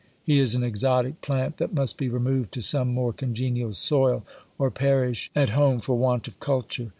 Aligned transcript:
He 0.23 0.39
is 0.39 0.55
an 0.55 0.63
exotic 0.63 1.21
plant, 1.21 1.57
thatmust 1.57 1.95
be 1.99 2.09
removed 2.09 2.51
to 2.53 2.61
some 2.63 2.91
more 2.91 3.13
congenial 3.13 3.71
soil, 3.73 4.23
or 4.57 4.71
perish 4.71 5.29
at 5.35 5.49
home 5.49 5.79
for 5.79 5.95
want 5.95 6.27
of 6.27 6.39
culture. 6.39 6.89